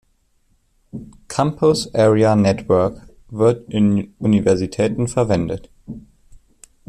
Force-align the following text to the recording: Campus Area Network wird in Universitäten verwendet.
Campus 1.27 1.85
Area 1.93 2.35
Network 2.35 3.07
wird 3.29 3.69
in 3.69 4.15
Universitäten 4.17 5.07
verwendet. 5.07 5.69